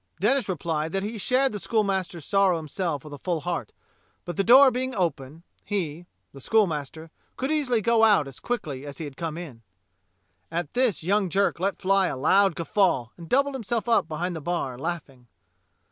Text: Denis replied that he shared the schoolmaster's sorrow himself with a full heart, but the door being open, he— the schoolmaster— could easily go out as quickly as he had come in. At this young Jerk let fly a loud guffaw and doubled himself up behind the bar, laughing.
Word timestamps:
Denis 0.19 0.49
replied 0.49 0.93
that 0.93 1.03
he 1.03 1.19
shared 1.19 1.51
the 1.51 1.59
schoolmaster's 1.59 2.25
sorrow 2.25 2.57
himself 2.57 3.03
with 3.03 3.13
a 3.13 3.19
full 3.19 3.41
heart, 3.41 3.71
but 4.25 4.35
the 4.35 4.43
door 4.43 4.71
being 4.71 4.95
open, 4.95 5.43
he— 5.63 6.07
the 6.33 6.41
schoolmaster— 6.41 7.11
could 7.37 7.51
easily 7.51 7.81
go 7.81 8.03
out 8.03 8.27
as 8.27 8.39
quickly 8.39 8.83
as 8.83 8.97
he 8.97 9.03
had 9.05 9.15
come 9.15 9.37
in. 9.37 9.61
At 10.49 10.73
this 10.73 11.03
young 11.03 11.29
Jerk 11.29 11.59
let 11.59 11.77
fly 11.77 12.07
a 12.07 12.17
loud 12.17 12.55
guffaw 12.55 13.09
and 13.15 13.29
doubled 13.29 13.53
himself 13.53 13.87
up 13.87 14.07
behind 14.07 14.35
the 14.35 14.41
bar, 14.41 14.75
laughing. 14.75 15.27